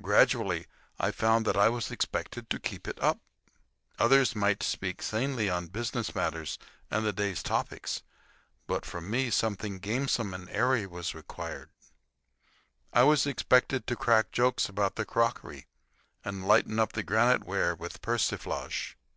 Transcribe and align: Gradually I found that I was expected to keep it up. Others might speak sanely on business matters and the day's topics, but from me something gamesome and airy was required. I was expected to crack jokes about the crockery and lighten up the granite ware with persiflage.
Gradually 0.00 0.68
I 1.00 1.10
found 1.10 1.44
that 1.46 1.56
I 1.56 1.68
was 1.68 1.90
expected 1.90 2.48
to 2.48 2.60
keep 2.60 2.86
it 2.86 2.96
up. 3.02 3.18
Others 3.98 4.36
might 4.36 4.62
speak 4.62 5.02
sanely 5.02 5.50
on 5.50 5.66
business 5.66 6.14
matters 6.14 6.60
and 6.92 7.04
the 7.04 7.12
day's 7.12 7.42
topics, 7.42 8.00
but 8.68 8.86
from 8.86 9.10
me 9.10 9.30
something 9.30 9.80
gamesome 9.80 10.32
and 10.32 10.48
airy 10.50 10.86
was 10.86 11.12
required. 11.12 11.70
I 12.92 13.02
was 13.02 13.26
expected 13.26 13.88
to 13.88 13.96
crack 13.96 14.30
jokes 14.30 14.68
about 14.68 14.94
the 14.94 15.04
crockery 15.04 15.66
and 16.24 16.46
lighten 16.46 16.78
up 16.78 16.92
the 16.92 17.02
granite 17.02 17.42
ware 17.42 17.74
with 17.74 18.00
persiflage. 18.00 18.96